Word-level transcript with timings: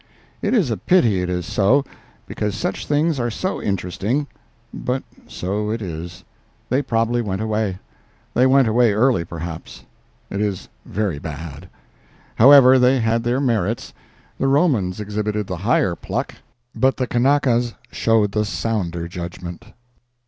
It 0.41 0.55
is 0.55 0.71
a 0.71 0.77
pity 0.77 1.21
it 1.21 1.29
is 1.29 1.45
so, 1.45 1.85
because 2.25 2.55
such 2.55 2.87
things 2.87 3.19
are 3.19 3.29
so 3.29 3.61
interesting, 3.61 4.25
but 4.73 5.03
so 5.27 5.69
it 5.69 5.79
is. 5.79 6.23
They 6.69 6.81
probably 6.81 7.21
went 7.21 7.39
away. 7.43 7.77
They 8.33 8.47
went 8.47 8.67
away 8.67 8.93
early, 8.93 9.23
perhaps. 9.23 9.83
It 10.31 10.39
was 10.39 10.69
very 10.85 11.19
bad. 11.19 11.69
However, 12.33 12.79
they 12.79 12.99
had 12.99 13.21
their 13.23 13.39
merits—the 13.39 14.47
Romans 14.47 14.99
exhibited 14.99 15.45
the 15.45 15.57
higher 15.57 15.95
pluck, 15.95 16.33
but 16.73 16.97
the 16.97 17.05
Kanakas 17.05 17.75
showed 17.91 18.31
the 18.31 18.43
sounder 18.43 19.07
judgment. 19.07 19.65